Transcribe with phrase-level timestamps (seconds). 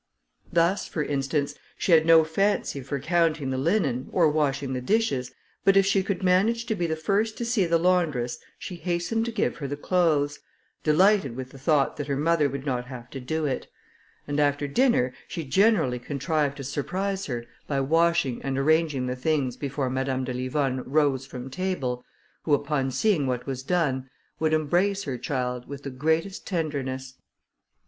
[0.51, 5.31] Thus, for instance, she had no fancy for counting the linen, or washing the dishes,
[5.63, 9.25] but if she could manage to be the first to see the laundress, she hastened
[9.25, 10.39] to give her the clothes,
[10.83, 13.67] delighted with the thought that her mother would not have to do it;
[14.27, 19.55] and after dinner she generally contrived to surprise her, by washing and arranging the things
[19.55, 22.03] before Madame de Livonne rose from table,
[22.41, 24.09] who, upon seeing what was done,
[24.39, 27.19] would embrace her child with the greatest tenderness.